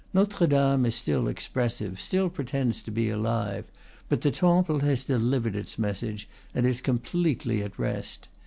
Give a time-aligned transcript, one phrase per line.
[0.15, 3.65] Notre Dame is still ex pressive, still pretends to be alive;
[4.09, 8.27] but the Temple has delivered its message, and is completely at rest.